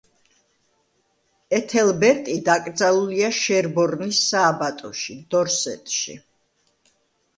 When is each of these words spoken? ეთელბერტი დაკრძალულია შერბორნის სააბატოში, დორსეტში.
ეთელბერტი 1.57 2.37
დაკრძალულია 2.49 3.29
შერბორნის 3.43 4.23
სააბატოში, 4.31 5.19
დორსეტში. 5.35 6.17